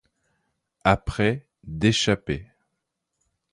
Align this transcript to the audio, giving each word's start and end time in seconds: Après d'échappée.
Après 0.83 1.45
d'échappée. 1.63 2.47